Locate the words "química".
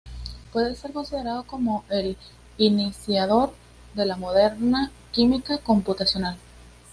5.11-5.59